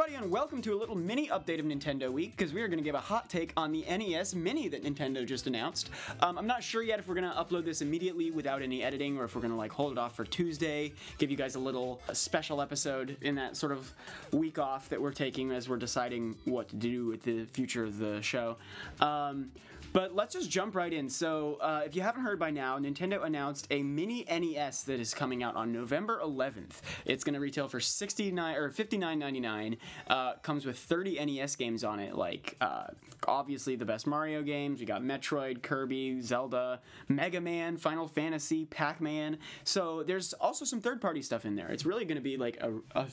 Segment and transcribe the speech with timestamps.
[0.00, 2.78] everybody, and welcome to a little mini update of Nintendo Week because we are going
[2.78, 5.90] to give a hot take on the NES Mini that Nintendo just announced.
[6.22, 9.18] Um, I'm not sure yet if we're going to upload this immediately without any editing
[9.18, 11.58] or if we're going to like hold it off for Tuesday, give you guys a
[11.58, 13.92] little a special episode in that sort of
[14.32, 17.98] week off that we're taking as we're deciding what to do with the future of
[17.98, 18.56] the show.
[19.00, 19.50] Um,
[19.92, 21.08] but let's just jump right in.
[21.08, 25.14] So, uh, if you haven't heard by now, Nintendo announced a mini NES that is
[25.14, 26.80] coming out on November 11th.
[27.04, 29.76] It's going to retail for 69 or 59.99.
[30.06, 32.88] Uh, comes with 30 NES games on it, like uh,
[33.26, 34.80] obviously the best Mario games.
[34.80, 39.38] We got Metroid, Kirby, Zelda, Mega Man, Final Fantasy, Pac-Man.
[39.64, 41.68] So there's also some third-party stuff in there.
[41.68, 43.06] It's really going to be like a, a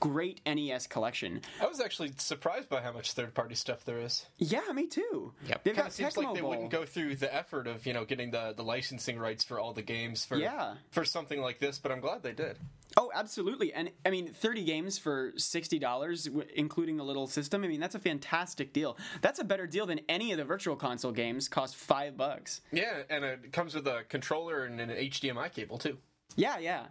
[0.00, 1.40] great NES collection.
[1.60, 4.26] I was actually surprised by how much third-party stuff there is.
[4.38, 5.32] Yeah, me too.
[5.46, 5.64] Yep.
[5.64, 6.50] They've Kind got of seems Tecmo like they Bowl.
[6.50, 9.72] wouldn't go through the effort of you know getting the, the licensing rights for all
[9.72, 10.74] the games for Yeah.
[10.90, 12.56] for something like this, but I'm glad they did.
[12.96, 13.72] Oh, absolutely.
[13.74, 17.62] And I mean, 30 games for $60, w- including the little system.
[17.62, 18.96] I mean, that's a fantastic deal.
[19.20, 22.62] That's a better deal than any of the virtual console games cost 5 bucks.
[22.72, 25.98] Yeah, and it comes with a controller and an HDMI cable too.
[26.34, 26.86] Yeah, yeah.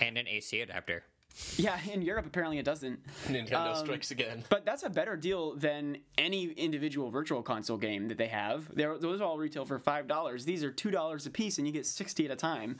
[0.00, 1.02] and an AC adapter.
[1.56, 3.00] Yeah, in Europe apparently it doesn't.
[3.26, 4.44] Nintendo Um, strikes again.
[4.48, 8.72] But that's a better deal than any individual virtual console game that they have.
[8.74, 10.44] They're, those all retail for $5.
[10.44, 12.78] These are $2 a piece and you get 60 at a time.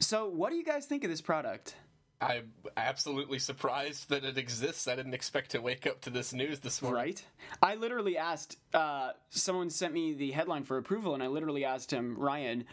[0.00, 1.74] So, what do you guys think of this product?
[2.20, 4.88] I'm absolutely surprised that it exists.
[4.88, 7.00] I didn't expect to wake up to this news this morning.
[7.00, 7.24] Right?
[7.62, 11.92] I literally asked, uh, someone sent me the headline for approval, and I literally asked
[11.92, 12.64] him, Ryan,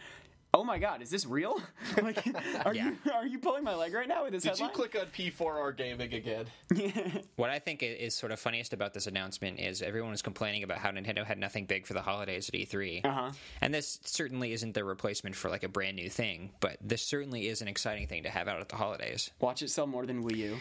[0.54, 1.60] oh my god, is this real?
[2.02, 2.24] like,
[2.64, 5.06] are you are you pulling my leg right now with this Did you click on
[5.06, 6.46] P4R Gaming again?
[7.36, 10.78] What I think is sort of funniest about this announcement is everyone was complaining about
[10.78, 13.04] how Nintendo had nothing big for the holidays at E3.
[13.04, 13.30] Uh-huh.
[13.60, 17.48] And this certainly isn't the replacement for like a brand new thing, but this certainly
[17.48, 19.30] is an exciting thing to have out at the holidays.
[19.40, 20.56] Watch it sell more than Wii U.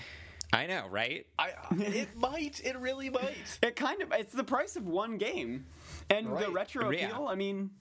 [0.54, 1.26] I know, right?
[1.40, 2.62] I it might.
[2.64, 3.36] It really might.
[3.64, 5.66] It kind of it's the price of one game,
[6.10, 6.52] and the Right.
[6.54, 7.08] retro Yeah.
[7.08, 7.28] appeal.
[7.28, 7.72] I mean.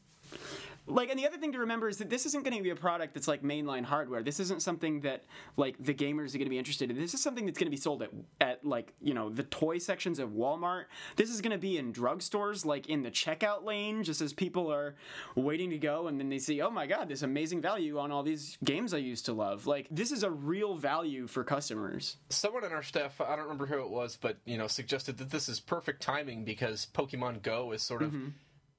[0.86, 2.76] Like, and the other thing to remember is that this isn't going to be a
[2.76, 4.22] product that's like mainline hardware.
[4.22, 5.24] This isn't something that
[5.56, 6.98] like the gamers are going to be interested in.
[6.98, 9.78] This is something that's going to be sold at, at like you know the toy
[9.78, 10.84] sections of Walmart.
[11.16, 14.72] This is going to be in drugstores, like in the checkout lane, just as people
[14.72, 14.94] are
[15.34, 18.22] waiting to go, and then they see, oh my god, this amazing value on all
[18.22, 19.66] these games I used to love.
[19.66, 22.16] Like, this is a real value for customers.
[22.30, 25.30] Someone in our staff, I don't remember who it was, but you know, suggested that
[25.30, 28.28] this is perfect timing because Pokemon Go is sort of Mm-hmm.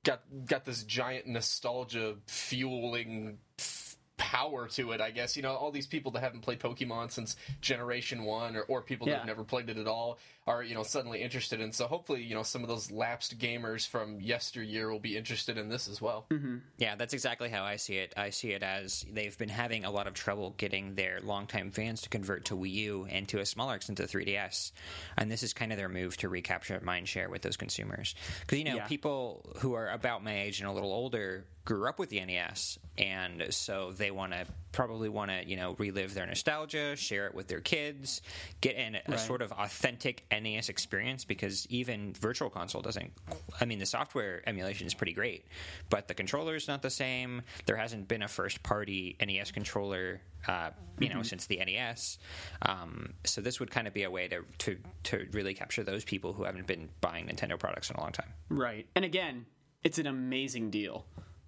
[0.06, 3.40] Got got this giant nostalgia fueling
[4.18, 5.02] power to it.
[5.02, 8.62] I guess you know all these people that haven't played Pokemon since Generation One, or,
[8.64, 9.18] or people that Yeah.
[9.20, 11.60] have never played it at all, are you know suddenly interested.
[11.62, 15.58] And so hopefully, you know, some of those lapsed gamers from yesteryear will be interested
[15.58, 16.26] in this as well.
[16.30, 16.58] Mm-hmm.
[16.78, 18.14] Yeah, that's exactly how I see it.
[18.16, 22.02] I see it as they've been having a lot of trouble getting their longtime fans
[22.04, 24.72] to convert to Wii U and to a smaller extent to 3DS.
[25.18, 28.16] And this is kind of their move to recapture mind share with those consumers.
[28.42, 28.88] Because, you know, Yeah.
[28.88, 32.78] people who are about my age and a little older grew up with the NES.
[32.98, 37.34] And so they want to probably want to, you know, relive their nostalgia, share it
[37.34, 38.22] with their kids,
[38.62, 39.20] get in a Right.
[39.20, 43.12] sort of authentic NES experience because even Virtual Console doesn't.
[43.60, 45.46] I mean, the software emulation is pretty great,
[45.90, 47.42] but the controller is not the same.
[47.66, 52.20] There hasn't been a first party NES controller, uh, you know, since the NES.
[52.62, 56.04] Um, so this would kind of be a way to, to to really capture those
[56.06, 58.32] people who haven't been buying Nintendo products in a long time.
[58.50, 58.88] Right.
[58.96, 59.46] And again,
[59.84, 61.06] it's an amazing deal.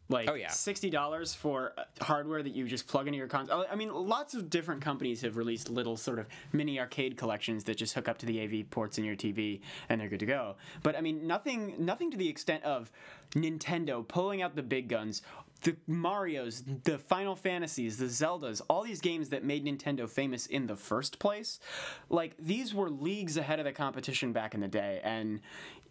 [0.09, 0.49] Like Oh, yeah.
[0.49, 3.65] sixty dollars for uh, hardware that you just plug into your console.
[3.69, 7.75] I mean, lots of different companies have released little sort of mini arcade collections that
[7.75, 9.59] just hook up to the AV ports in your TV
[9.89, 10.55] and they're good to go.
[10.81, 12.89] But I mean, nothing, nothing to the extent of
[13.35, 15.21] Nintendo pulling out the big guns,
[15.63, 20.67] the Mario's, the Final Fantasies, the Zeldas, all these games that made Nintendo famous in
[20.67, 21.59] the first place.
[22.09, 25.41] Like these were leagues ahead of the competition back in the day, and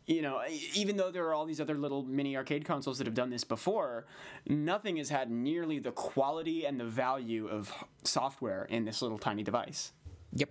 [0.07, 0.41] you know,
[0.75, 3.43] even though there are all these other little mini arcade consoles that have done this
[3.43, 4.07] before,
[4.47, 7.73] nothing has had nearly the quality and the value of
[8.05, 9.93] software in this little tiny device.
[10.33, 10.51] Yep.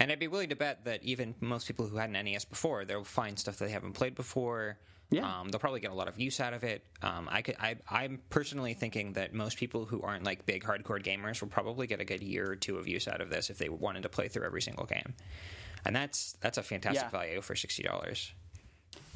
[0.00, 2.86] And I'd be willing to bet that even most people who had an NES before,
[2.86, 4.78] they'll find stuff that they haven't played before.
[5.10, 5.40] Yeah.
[5.40, 6.84] Um, they'll probably get a lot of use out of it.
[7.02, 11.02] Um, I could, I, I'm personally thinking that most people who aren't like big hardcore
[11.02, 13.56] gamers will probably get a good year or two of use out of this if
[13.56, 15.14] they wanted to play through every single game.
[15.86, 17.08] And that's that's a fantastic Yeah.
[17.10, 18.32] value for sixty dollars.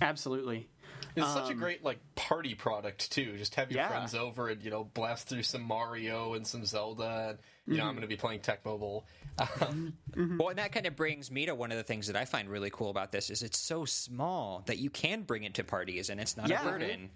[0.00, 0.68] Absolutely.
[1.16, 3.36] It's such a great like party product too.
[3.36, 3.88] Just have your Um, Yeah.
[3.98, 7.30] friends over and you know blast through some Mario and some Zelda.
[7.30, 7.76] And, you Mm-hmm.
[7.82, 9.06] know I'm going to be playing Tecmo Bowl.
[10.38, 12.48] Well, and that kind of brings me to one of the things that I find
[12.48, 16.10] really cool about this is it's so small that you can bring it to parties
[16.10, 16.60] and it's not Yeah.
[16.60, 17.10] a burden.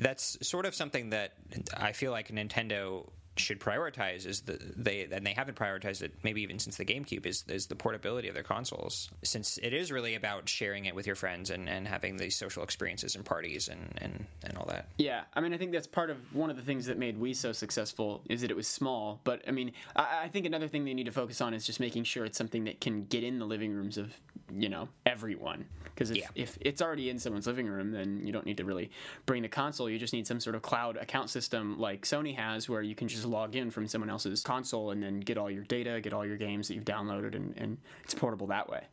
[0.00, 1.34] That's sort of something that
[1.76, 6.42] I feel like Nintendo should prioritize is the they and they haven't prioritized it maybe
[6.42, 10.14] even since the GameCube is is the portability of their consoles since it is really
[10.14, 13.92] about sharing it with your friends and, and having these social experiences and parties and,
[13.98, 14.88] and, and all that.
[14.98, 17.34] Yeah, I mean, I think that's part of one of the things that made Wii
[17.36, 19.20] so successful is that it was small.
[19.24, 21.80] But I mean, I, I think another thing they need to focus on is just
[21.80, 24.14] making sure it's something that can get in the living rooms of
[24.54, 25.66] you know everyone.
[25.84, 26.28] Because if, Yeah.
[26.34, 28.90] if it's already in someone's living room, then you don't need to really
[29.24, 29.88] bring the console.
[29.88, 33.08] You just need some sort of cloud account system like Sony has, where you can
[33.08, 36.26] just log in from someone else's console and then get all your data, get all
[36.26, 38.84] your games that you've downloaded, and, and it's portable that way.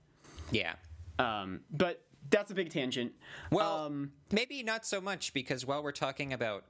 [0.52, 0.74] Yeah.
[1.20, 3.12] Um, but that's a big tangent.
[3.52, 6.64] Well, Um, maybe not so much because while we're talking about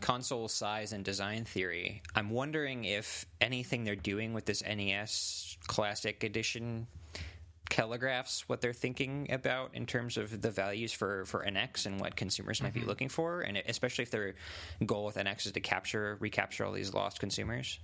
[0.00, 6.22] console size and design theory, I'm wondering if anything they're doing with this NES Classic
[6.24, 6.86] Edition
[7.72, 12.16] telegraphs what they're thinking about in terms of the values for, for NX and what
[12.16, 14.34] consumers might be looking for, and especially if their
[14.84, 17.80] goal with NX is to capture, recapture all these lost consumers.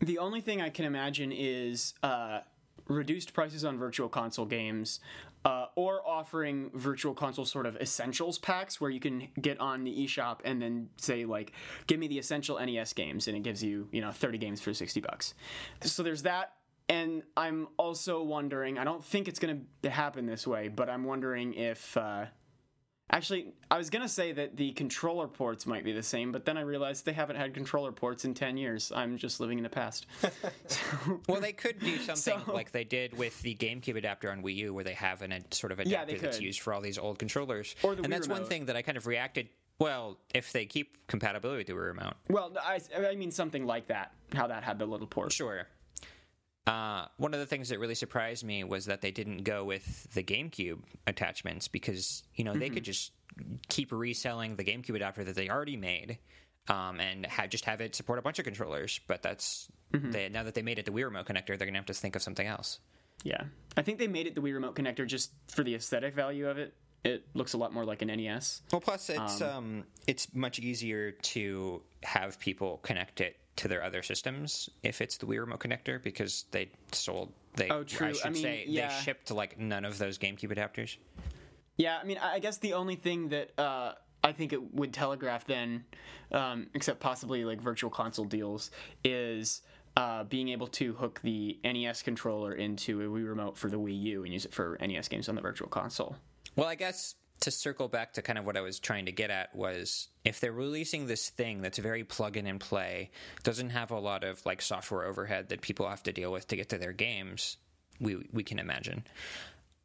[0.00, 2.40] The only thing I can imagine is uh,
[2.88, 5.00] reduced prices on virtual console games,
[5.44, 10.04] uh, or offering virtual console sort of essentials packs where you can get on the
[10.04, 11.52] eShop and then say like,
[11.86, 14.72] "Give me the essential NES games," and it gives you you know 30 games for
[14.72, 15.34] 60 bucks.
[15.82, 16.54] So there's that.
[16.88, 18.78] And I'm also wondering.
[18.78, 21.96] I don't think it's going to happen this way, but I'm wondering if.
[21.96, 22.26] Uh,
[23.08, 26.58] Actually, I was gonna say that the controller ports might be the same, but then
[26.58, 28.90] I realized they haven't had controller ports in ten years.
[28.92, 30.06] I'm just living in the past.
[30.66, 34.42] So- Well, they could do something So- like they did with the GameCube adapter on
[34.42, 36.80] Wii U, where they have an, a sort of Yeah, adapter that's used for all
[36.80, 37.76] these old controllers.
[37.84, 39.50] Or the and Wii that's one thing that I kind of reacted.
[39.78, 43.86] Well, if they keep compatibility with the Wii remote, Well, I, I mean something like
[43.86, 44.14] that.
[44.34, 45.30] How that had the little port.
[45.30, 45.68] sure.
[46.66, 50.12] Uh, one of the things that really surprised me was that they didn't go with
[50.14, 52.60] the GameCube attachments because you know Mm-hmm.
[52.60, 53.12] they could just
[53.68, 56.18] keep reselling the GameCube adapter that they already made.
[56.68, 60.10] Um, and ha- just have it support a bunch of controllers, but that's Mm-hmm.
[60.10, 62.16] they, now that they made it the Wii remote connector, they're gonna have to think
[62.16, 62.80] of something else.
[63.22, 63.44] Yeah,
[63.76, 66.58] I think they made it the Wii remote connector just for the aesthetic value of
[66.58, 66.74] it.
[67.04, 68.62] It looks a lot more like an NES.
[68.72, 74.02] Well, plus it's um, it's much easier to have people connect it to their other
[74.02, 78.08] systems if it's the Wii remote connector because they sold they Oh, true.
[78.08, 78.88] I I should mean, say yeah.
[78.88, 80.96] they shipped like none of those GameCube adapters.
[81.78, 83.92] Yeah, I mean, I I guess the only thing that uh,
[84.24, 85.84] I think it would telegraph then,
[86.32, 88.70] um, except possibly like virtual console deals,
[89.04, 89.62] is
[89.96, 94.00] uh, being able to hook the NES controller into a Wii remote for the Wii
[94.02, 96.16] U and use it for NES games on the virtual console.
[96.56, 99.30] Well, I guess to circle back to kind of what I was trying to get
[99.30, 103.10] at was if they're releasing this thing that's very plug in and play,
[103.42, 106.56] doesn't have a lot of like software overhead that people have to deal with to
[106.56, 107.56] get to their games,
[108.00, 109.04] we we can imagine.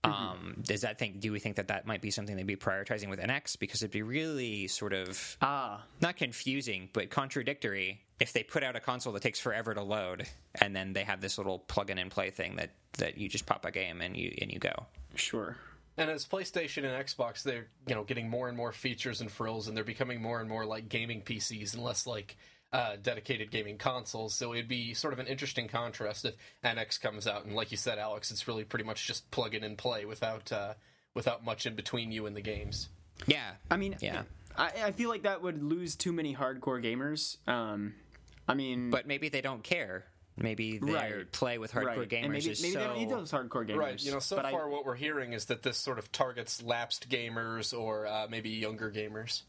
[0.04, 1.20] Um, does that think?
[1.20, 3.92] Do we think that that might be something they'd be prioritizing with NX because it'd
[3.92, 9.14] be really sort of Ah, not confusing but contradictory if they put out a console
[9.14, 10.28] that takes forever to load
[10.60, 13.46] and then they have this little plug in and play thing that that you just
[13.46, 14.88] pop a game and you and you go.
[15.14, 15.56] sure.
[16.02, 19.68] And as PlayStation and Xbox, they're you know getting more and more features and frills,
[19.68, 22.38] and they're becoming more and more like gaming PCs and less like
[22.74, 24.34] uh, dedicated gaming consoles.
[24.34, 26.34] So it'd be sort of an interesting contrast if
[26.64, 29.64] NX comes out, and like you said, Alex, it's really pretty much just plug in
[29.64, 30.74] and play without uh,
[31.14, 32.90] without much in between you and the games.
[33.28, 33.52] Yeah.
[33.70, 34.24] I mean, Yeah.
[34.58, 37.38] I, I feel like that would lose too many hardcore gamers.
[37.48, 37.94] Um,
[38.48, 40.06] I mean, But maybe they don't care.
[40.38, 41.32] Maybe they Right.
[41.32, 42.10] play with hardcore right.
[42.10, 42.80] gamers and maybe, is maybe so.
[42.80, 43.78] they don't need those hardcore gamers.
[43.78, 44.02] Right.
[44.04, 46.62] You know, so but I- far what we're hearing is that this sort of targets
[46.64, 49.42] lapsed gamers or uh, maybe younger gamers.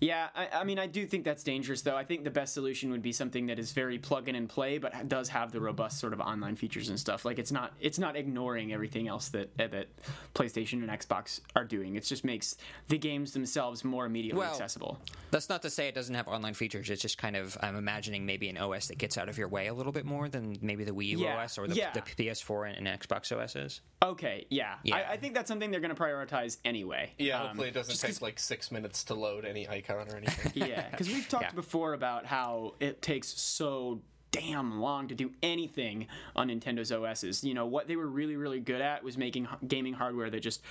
[0.00, 1.96] Yeah, I, I mean, I do think that's dangerous, though.
[1.96, 4.78] I think the best solution would be something that is very plug in and play,
[4.78, 7.24] but does have the robust sort of online features and stuff.
[7.24, 9.88] Like it's not it's not ignoring everything else that uh, that
[10.34, 11.96] PlayStation and Xbox are doing.
[11.96, 12.56] It just makes
[12.88, 14.98] the games themselves more immediately Well, accessible.
[15.30, 16.88] That's not to say it doesn't have online features.
[16.90, 19.66] It's just kind of I'm imagining maybe an OS that gets out of your way
[19.66, 21.92] a little bit more than maybe the Wii U Yeah, OS or the, yeah.
[21.92, 23.80] the PS4 and, and Xbox OSs.
[24.02, 24.96] Okay, yeah, Yeah.
[24.96, 27.12] I, I think that's something they're going to prioritize anyway.
[27.18, 30.52] Yeah, Um, hopefully it doesn't take like six minutes to load any icon or anything.
[30.68, 31.52] yeah, because we've talked Yeah.
[31.52, 36.06] before about how it takes so damn long to do anything
[36.36, 37.42] on Nintendo's OSs.
[37.44, 40.62] You know, what they were really, really good at was making gaming hardware that just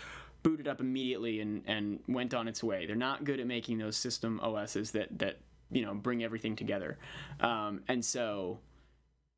[0.43, 2.85] booted up immediately and, and went on its way.
[2.85, 5.39] They're not good at making those system OSs that, that
[5.71, 6.97] you know, bring everything together.
[7.39, 8.59] Um, and so,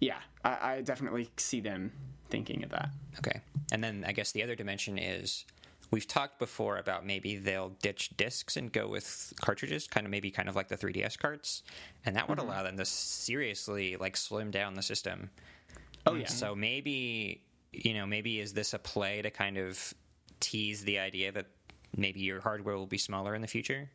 [0.02, 1.94] yeah, I, I definitely see them
[2.30, 2.90] thinking of that.
[3.20, 3.42] Okay.
[3.72, 5.46] And then I guess the other dimension is
[5.92, 10.32] we've talked before about maybe they'll ditch discs and go with cartridges, kind of maybe
[10.32, 11.64] kind of like the 3DS carts,
[12.06, 12.48] and that would Mm-hmm.
[12.50, 15.30] allow them to seriously like slim down the system.
[16.06, 16.28] Oh, yeah.
[16.28, 17.42] So maybe
[17.72, 19.94] you know maybe is this a play to kind of
[20.40, 21.48] tease the idea that
[21.96, 23.90] maybe your hardware will be smaller in the future?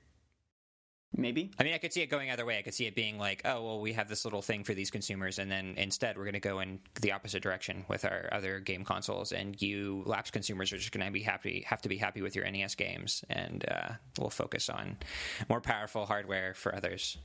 [1.16, 1.50] Maybe.
[1.58, 2.58] I mean, I could see it going either way.
[2.58, 4.90] I could see it being like, oh, well, we have this little thing for these
[4.90, 8.60] consumers, and then instead we're going to go in the opposite direction with our other
[8.60, 11.96] game consoles, and you lapsed consumers are just going to be happy, have to be
[11.96, 14.96] happy with your NES games, and uh, we'll focus on
[15.48, 17.18] more powerful hardware for others.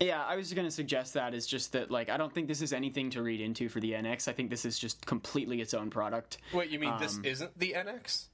[0.00, 2.62] Yeah, I was going to suggest that is just that like I don't think this
[2.62, 4.26] is anything to read into for the NX.
[4.26, 6.38] I think this is just completely its own product.
[6.52, 8.26] Wait, you mean this Um, isn't the NX?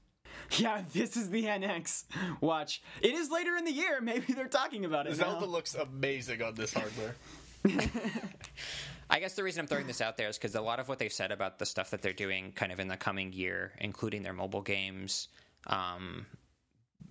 [0.58, 2.04] Yeah, this is the NX.
[2.40, 2.82] Watch.
[3.00, 4.00] It is later in the year.
[4.00, 5.46] Maybe they're talking about it Zelda now.
[5.46, 7.14] looks amazing on this hardware.
[9.10, 10.98] I guess the reason I'm throwing this out there is because a lot of what
[10.98, 14.22] they've said about the stuff that they're doing kind of in the coming year, including
[14.22, 15.28] their mobile games,
[15.66, 16.26] um,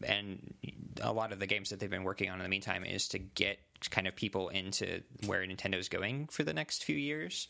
[0.03, 0.53] and
[1.01, 3.19] a lot of the games that they've been working on in the meantime, is to
[3.19, 7.48] get kind of people into where Nintendo's going for the next few years.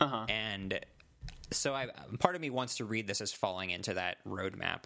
[0.00, 0.26] Uh-huh.
[0.28, 0.78] And
[1.50, 1.88] so I,
[2.18, 4.82] part of me wants to read this as falling into that roadmap.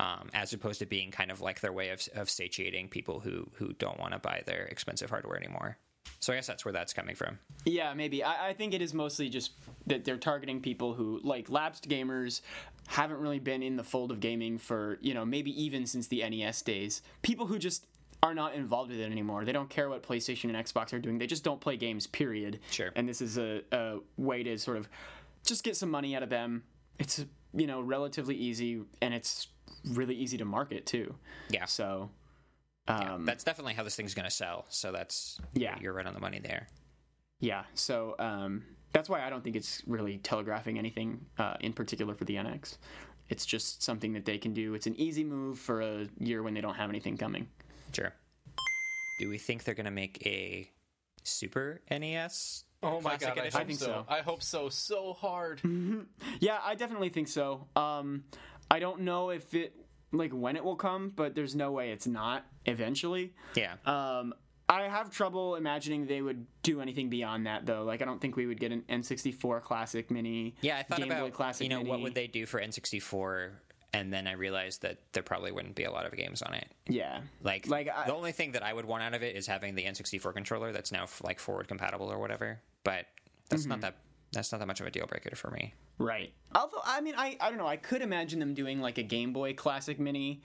[0.00, 3.48] Um, as opposed to being kind of like their way of, of satiating people who,
[3.54, 5.78] who don't want to buy their expensive hardware anymore.
[6.18, 7.38] So I guess that's where that's coming from.
[7.64, 8.24] Yeah, maybe.
[8.24, 9.52] I, I think it is mostly just
[9.86, 12.40] that they're targeting people who, like, lapsed gamers,
[12.88, 16.28] haven't really been in the fold of gaming for, you know, maybe even since the
[16.28, 17.02] NES days.
[17.22, 17.86] People who just
[18.20, 19.44] are not involved with it anymore.
[19.44, 21.18] They don't care what PlayStation and Xbox are doing.
[21.18, 22.58] They just don't play games, period.
[22.70, 22.90] Sure.
[22.96, 24.88] And this is a, a way to sort of
[25.44, 26.64] just get some money out of them.
[26.98, 27.24] It's,
[27.54, 29.48] you know, relatively easy, and it's
[29.90, 31.14] really easy to market, too.
[31.50, 31.64] Yeah.
[31.66, 32.10] So,
[32.88, 34.66] Yeah, um, that's definitely how this thing's going to sell.
[34.68, 35.78] So that's Yeah.
[35.80, 36.68] you're right on the money there.
[37.40, 42.14] Yeah, so um, that's why I don't think it's really telegraphing anything uh, in particular
[42.14, 42.78] for the NX.
[43.28, 44.74] It's just something that they can do.
[44.74, 47.48] It's an easy move for a year when they don't have anything coming.
[47.92, 48.12] Sure.
[49.18, 50.70] Do we think they're going to make a
[51.22, 52.64] Super NES?
[52.84, 53.52] Oh my Classic god, I edition?
[53.52, 53.86] hope I think so.
[53.86, 54.06] so.
[54.08, 55.60] I hope so so hard.
[56.40, 57.66] Yeah, I definitely think so.
[57.76, 58.24] Um,
[58.70, 59.74] I don't know if it
[60.12, 63.32] like when it will come, but there's no way it's not eventually.
[63.54, 63.74] Yeah.
[63.86, 64.34] Um,
[64.68, 67.82] I have trouble imagining they would do anything beyond that, though.
[67.84, 70.54] Like, I don't think we would get an N64 Classic Mini.
[70.62, 73.50] yeah, I thought Game Boy about Classic you know what would they do for N64,
[73.92, 76.66] and then I realized that there probably wouldn't be a lot of games on it.
[76.88, 79.46] Yeah, Like, Like, I- the only thing that I would want out of it is
[79.46, 82.60] having the N64 controller that's now like forward compatible or whatever.
[82.84, 83.06] But
[83.48, 83.70] that's Mm-hmm.
[83.70, 83.96] not that
[84.32, 85.74] that's not that much of a deal breaker for me.
[85.96, 86.32] Right.
[86.56, 87.68] Although, I mean, I, I don't know.
[87.68, 90.42] I could imagine them doing like a Game Boy Classic Mini.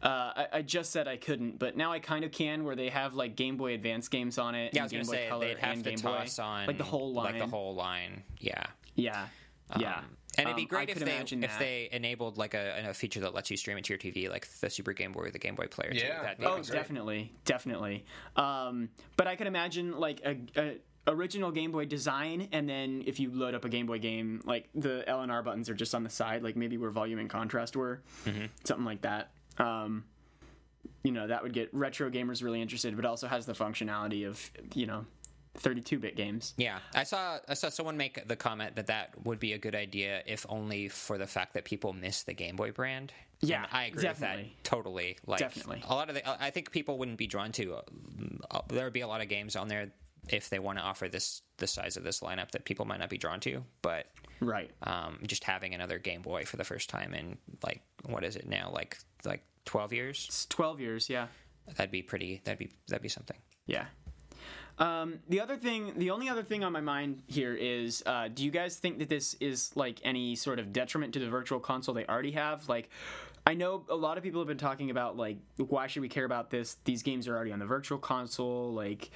[0.00, 0.06] Uh,
[0.36, 3.14] I, I just said I couldn't, but now I kind of can, where they have
[3.14, 4.74] like Game Boy Advance games on it.
[4.74, 6.36] Yeah, I and was Game gonna Boy say Color they'd have and to Game toss
[6.36, 6.42] Boy.
[6.44, 7.24] on like the whole line.
[7.32, 8.22] like the whole line.
[8.38, 8.64] Yeah.
[8.94, 9.26] Yeah.
[9.76, 9.98] Yeah.
[9.98, 10.04] Um,
[10.38, 11.58] and it'd be Um, great if they if that.
[11.58, 14.46] they enabled like a, a feature that lets you stream it to your TV, like
[14.60, 15.90] the Super Game Boy or the Game Boy Player.
[15.92, 15.98] too.
[15.98, 16.66] Yeah, That'd be Oh, great.
[16.70, 18.04] definitely, definitely.
[18.36, 23.18] Um, but I could imagine like a, a original Game Boy design, and then if
[23.20, 25.94] you load up a Game Boy game, like the L and R buttons are just
[25.94, 28.46] on the side, like maybe where volume and contrast were, Mm-hmm.
[28.64, 29.30] something like that.
[29.58, 30.04] Um,
[31.04, 34.50] you know, that would get retro gamers really interested, but also has the functionality of
[34.74, 35.04] you know,
[35.58, 36.54] 32-bit games.
[36.56, 39.74] Yeah, I saw I saw someone make the comment that that would be a good
[39.74, 43.12] idea if only for the fact that people miss the Game Boy brand.
[43.44, 44.42] Yeah, And I agree definitely.
[44.44, 45.18] with that totally.
[45.26, 45.82] Like Definitely.
[45.88, 47.74] a lot of the I think people wouldn't be drawn to.
[48.50, 49.90] Uh, there would be a lot of games on there
[50.28, 53.10] if they want to offer this the size of this lineup that people might not
[53.10, 54.06] be drawn to, but
[54.40, 54.70] Right.
[54.82, 58.46] um, just having another Game Boy for the first time in like what is it
[58.48, 60.24] now like like twelve years?
[60.28, 61.08] It's 12 years.
[61.10, 61.26] Yeah.
[61.76, 62.40] That'd be pretty.
[62.44, 63.36] That'd be that'd be something.
[63.66, 63.86] Yeah.
[64.78, 68.44] Um, the other thing, the only other thing on my mind here is, uh, do
[68.44, 71.94] you guys think that this is like any sort of detriment to the virtual console
[71.94, 72.68] they already have?
[72.68, 72.88] Like,
[73.46, 76.24] I know a lot of people have been talking about like, why should we care
[76.24, 76.78] about this?
[76.84, 78.72] These games are already on the virtual console.
[78.72, 79.10] Like,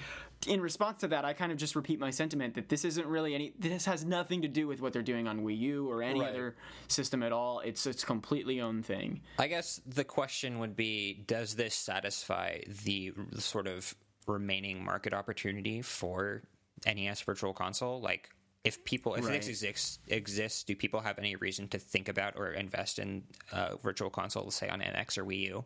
[0.46, 3.34] in response to that, I kind of just repeat my sentiment that this isn't really
[3.34, 3.52] any.
[3.58, 6.28] This has nothing to do with what they're doing on Wii U or any Right.
[6.30, 6.56] other
[6.88, 7.60] system at all.
[7.60, 9.22] It's it's completely own thing.
[9.38, 13.94] I guess the question would be Does this satisfy the sort of
[14.26, 16.42] remaining market opportunity for
[16.84, 18.00] NES Virtual Console?
[18.00, 18.28] Like,
[18.64, 19.40] if people, if Right.
[19.40, 23.76] this exists, exists, do people have any reason to think about or invest in uh,
[23.76, 25.64] Virtual Console, say on NX or Wii U?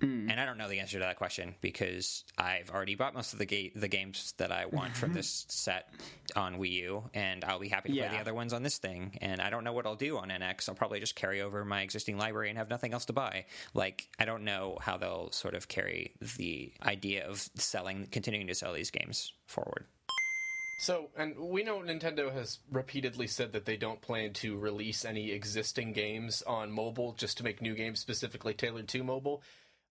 [0.00, 0.30] Hmm.
[0.30, 3.38] And I don't know the answer to that question because I've already bought most of
[3.38, 5.92] the ga- the games that I want from this set
[6.34, 9.18] on Wii U, and I'll be happy to play the other ones on this thing.
[9.20, 10.68] And I don't know what I'll do on NX.
[10.68, 13.46] I'll probably just carry over my existing library and have nothing else to buy.
[13.74, 18.54] Like I don't know how they'll sort of carry the idea of selling, continuing to
[18.54, 19.86] sell these games forward.
[20.80, 25.30] So, and we know Nintendo has repeatedly said that they don't plan to release any
[25.30, 29.42] existing games on mobile just to make new games specifically tailored to mobile.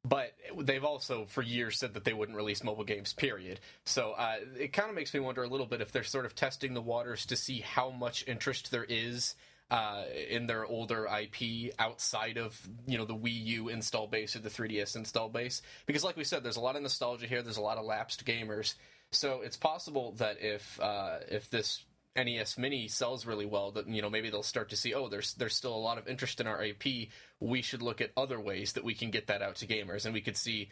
[0.05, 3.59] But they've also, for years, said that they wouldn't release mobile games, period.
[3.85, 6.35] So uh, it kind of makes me wonder a little bit if they're sort of
[6.35, 9.35] testing the waters to see how much interest there is
[9.69, 14.39] uh, in their older IP outside of you know the Wii U install base or
[14.39, 15.61] the 3DS install base.
[15.85, 17.41] Because, like we said, there's a lot of nostalgia here.
[17.41, 18.75] There's a lot of lapsed gamers.
[19.11, 21.83] So it's possible that if uh, if this
[22.15, 25.33] NES Mini sells really well, that you know maybe they'll start to see, oh, there's
[25.35, 27.09] there's still a lot of interest in our IP.
[27.39, 30.13] We should look at other ways that we can get that out to gamers, and
[30.13, 30.69] we could see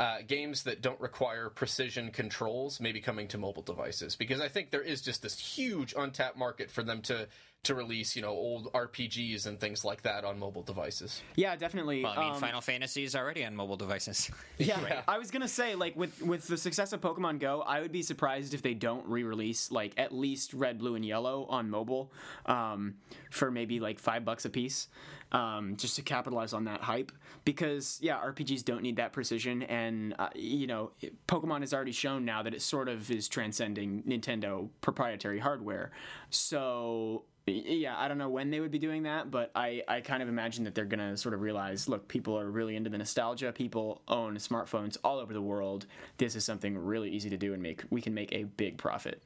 [0.00, 4.70] uh, games that don't require precision controls maybe coming to mobile devices because I think
[4.70, 7.28] there is just this huge untapped market for them to
[7.64, 11.20] to release you know old RPGs and things like that on mobile devices.
[11.36, 12.02] Yeah, definitely.
[12.02, 14.30] Well, I mean, Um, Final Fantasy is already on mobile devices.
[14.58, 15.02] Yeah, Yeah.
[15.06, 18.02] I was gonna say like with with the success of Pokemon Go, I would be
[18.02, 22.10] surprised if they don't re-release like at least Red, Blue, and Yellow on mobile
[22.46, 22.94] um,
[23.30, 24.88] for maybe like five bucks a piece,
[25.32, 27.12] um, just to capitalize on that hype.
[27.44, 30.92] Because yeah, RPGs don't need that precision, and uh, you know,
[31.28, 35.90] Pokemon has already shown now that it sort of is transcending Nintendo proprietary hardware.
[36.30, 40.22] So yeah, I don't know when they would be doing that, but I, I kind
[40.22, 43.52] of imagine that they're gonna sort of realize, look, people are really into the nostalgia.
[43.52, 45.86] People own smartphones all over the world.
[46.18, 47.82] This is something really easy to do and make.
[47.90, 49.22] We can make a big profit.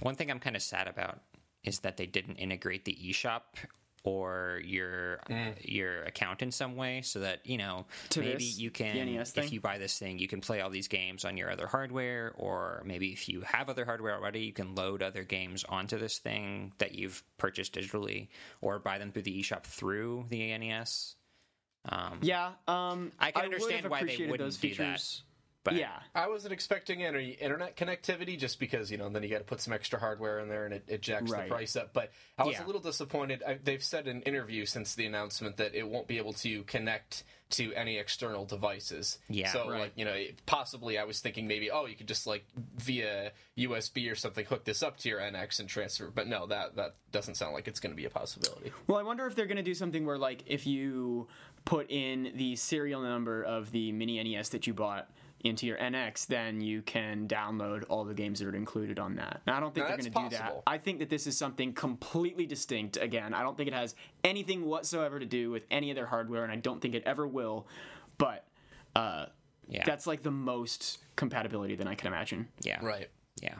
[0.00, 1.20] One thing I'm kind of sad about
[1.64, 3.40] is that they didn't integrate the eShop
[4.06, 5.18] or your
[5.60, 9.52] your account in some way so that you know To maybe this, you can if
[9.52, 12.82] you buy this thing you can play all these games on your other hardware or
[12.86, 16.72] maybe if you have other hardware already you can load other games onto this thing
[16.78, 18.28] that you've purchased digitally
[18.60, 21.16] or buy them through the eShop through the NES
[21.88, 25.02] um, Yeah, um, I can have understand why they wouldn't those do that.
[25.70, 25.80] Features.
[25.86, 29.38] but yeah, I wasn't expecting any internet connectivity just because you know then you got
[29.38, 31.48] to put some extra hardware in there and it, it jacks Right.
[31.48, 31.92] the price up.
[31.92, 32.64] But I was Yeah.
[32.64, 33.42] a little disappointed.
[33.46, 37.24] I, they've said in interview since the announcement that it won't be able to connect
[37.48, 39.18] to any external devices.
[39.28, 39.52] Yeah.
[39.52, 39.80] So Right.
[39.80, 42.44] like you know possibly I was thinking maybe oh you could just like
[42.76, 46.10] via USB or something hook this up to your NX and transfer.
[46.12, 48.72] But no that that doesn't sound like it's going to be a possibility.
[48.86, 51.28] Well, I wonder if they're going to do something where, like, if you
[51.64, 55.08] put in the serial number of the mini NES that you bought
[55.46, 59.40] into your NX, then you can download all the games that are included on that.
[59.46, 60.62] Now, I don't think Now, they're going to do that.
[60.66, 62.96] I think that this is something completely distinct.
[62.96, 63.94] Again, I don't think it has
[64.24, 67.26] anything whatsoever to do with any of their hardware, and I don't think it ever
[67.26, 67.66] will.
[68.18, 68.44] But
[68.94, 69.26] uh,
[69.68, 72.48] yeah that's like the most compatibility that I can imagine.
[72.62, 73.08] yeah Right.
[73.42, 73.56] Yeah.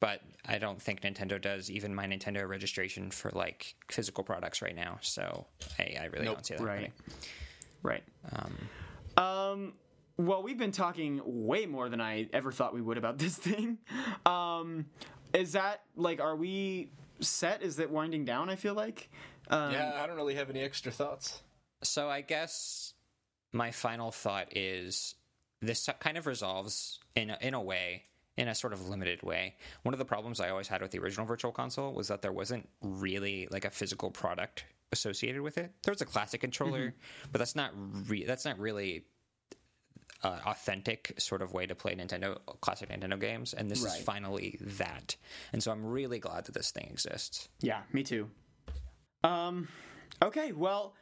[0.00, 4.74] But I don't think Nintendo does even my Nintendo registration for like physical products right
[4.76, 4.98] now.
[5.02, 5.46] So
[5.78, 6.36] I, I really Nope.
[6.36, 6.72] don't see that Right.
[6.74, 6.92] happening.
[7.82, 8.02] Right.
[9.16, 9.72] Um,
[10.26, 13.78] well, we've been talking way more than I ever thought we would about this thing.
[14.26, 14.86] Um,
[15.32, 17.62] is that like, are we set?
[17.62, 18.50] Is it winding down?
[18.50, 19.10] I feel like.
[19.48, 21.42] Um, yeah, I don't really have any extra thoughts.
[21.82, 22.94] So I guess
[23.52, 25.14] my final thought is
[25.60, 28.04] this kind of resolves in a, in a way,
[28.36, 29.56] in a sort of limited way.
[29.82, 32.32] One of the problems I always had with the original Virtual Console was that there
[32.32, 35.72] wasn't really like a physical product associated with it.
[35.82, 36.94] There was a classic controller,
[37.32, 37.72] but that's not
[38.08, 39.04] re- that's not really
[40.22, 43.98] uh, authentic sort of way to play Nintendo classic Nintendo games, and this Right.
[43.98, 45.16] is finally that.
[45.52, 47.48] And so I'm really glad that this thing exists.
[47.60, 48.28] Yeah, me too.
[49.24, 49.68] Um,
[50.22, 50.94] okay, well,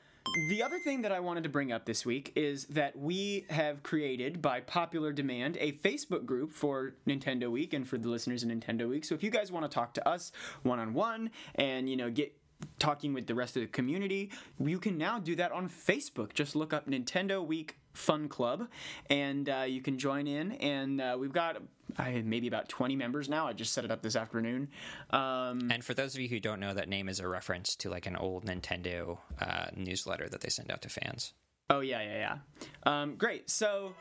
[0.50, 3.82] the other thing that I wanted to bring up this week is that we have
[3.82, 8.50] created, by popular demand, a Facebook group for Nintendo Week and for the listeners of
[8.50, 9.04] Nintendo Week.
[9.04, 10.30] So if you guys want to talk to us
[10.62, 12.36] one on one and, you know, get
[12.80, 16.34] talking with the rest of the community, you can now do that on Facebook.
[16.34, 18.68] Just look up Nintendo Week Fun Club,
[19.10, 20.52] and uh, you can join in.
[20.52, 21.56] And uh, we've got
[21.98, 23.46] uh, maybe about 20 members now.
[23.46, 24.68] I just set it up this afternoon.
[25.10, 27.90] Um, And for those of you who don't know, that name is a reference to
[27.90, 31.34] like an old Nintendo uh, newsletter that they send out to fans.
[31.70, 32.38] Oh yeah, yeah,
[32.86, 33.02] yeah.
[33.02, 33.50] Um, great.
[33.50, 33.94] So,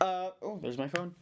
[0.00, 1.14] uh, oh, there's my phone.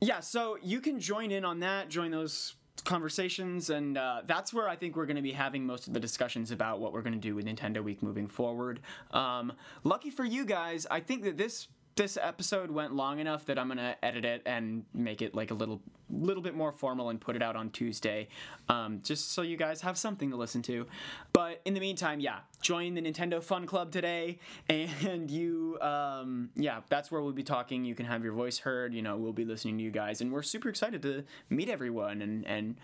[0.00, 4.68] Yeah, so you can join in on that, join those conversations, and uh, that's where
[4.68, 7.14] I think we're going to be having most of the discussions about what we're going
[7.14, 8.80] to do with Nintendo Week moving forward.
[9.10, 9.52] Um,
[9.84, 13.68] lucky for you guys, I think that this this episode went long enough that I'm
[13.68, 15.82] gonna edit it and make it like a little
[16.12, 18.28] little bit more formal and put it out on Tuesday,
[18.68, 20.86] um, just so you guys have something to listen to.
[21.32, 26.80] But in the meantime, yeah, join the Nintendo Fun Club today, and you, um, yeah,
[26.88, 27.84] that's where we'll be talking.
[27.84, 28.94] You can have your voice heard.
[28.94, 32.22] You know, we'll be listening to you guys, and we're super excited to meet everyone
[32.22, 32.76] and and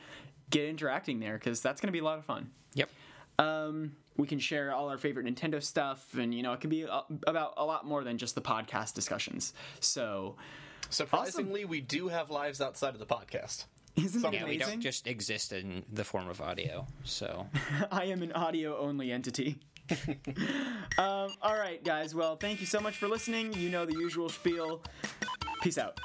[0.51, 2.51] get interacting there because that's gonna be a lot of fun.
[2.75, 2.91] Yep.
[3.39, 6.83] Um, we can share all our favorite Nintendo stuff, and you know, it can be
[6.83, 9.53] about a lot more than just the podcast discussions.
[9.81, 10.37] So,
[10.91, 13.65] Surprisingly, we do have lives outside of the podcast.
[13.97, 16.87] isn't that Yeah, we don't just exist in the form of audio.
[17.05, 17.47] So
[17.91, 19.59] I am an audio only entity.
[20.99, 22.15] um, all right, guys.
[22.15, 23.53] Well, thank you so much for listening.
[23.55, 24.83] You know the usual spiel.
[25.63, 25.99] Peace out.